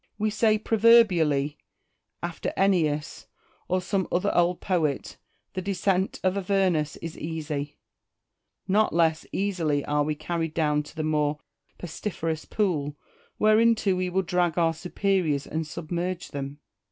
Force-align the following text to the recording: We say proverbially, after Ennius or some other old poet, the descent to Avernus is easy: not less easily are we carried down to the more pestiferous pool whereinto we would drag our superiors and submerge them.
We 0.17 0.31
say 0.31 0.57
proverbially, 0.57 1.59
after 2.23 2.51
Ennius 2.57 3.27
or 3.67 3.83
some 3.83 4.07
other 4.11 4.35
old 4.35 4.59
poet, 4.59 5.17
the 5.53 5.61
descent 5.61 6.13
to 6.13 6.25
Avernus 6.25 6.95
is 7.03 7.15
easy: 7.19 7.77
not 8.67 8.95
less 8.95 9.27
easily 9.31 9.85
are 9.85 10.01
we 10.01 10.15
carried 10.15 10.55
down 10.55 10.81
to 10.81 10.95
the 10.95 11.03
more 11.03 11.37
pestiferous 11.77 12.45
pool 12.45 12.97
whereinto 13.37 13.93
we 13.95 14.09
would 14.09 14.25
drag 14.25 14.57
our 14.57 14.73
superiors 14.73 15.45
and 15.45 15.67
submerge 15.67 16.29
them. 16.29 16.57